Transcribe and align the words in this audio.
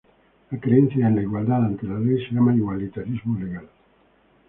La 0.49 0.59
creencia 0.59 1.07
en 1.07 1.15
la 1.15 1.21
igualdad 1.21 1.63
ante 1.63 1.85
la 1.85 1.99
ley 1.99 2.25
se 2.25 2.33
llama 2.33 2.55
igualitarismo 2.55 3.37
legal. 3.37 3.69